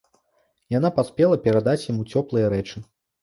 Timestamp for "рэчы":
2.57-2.83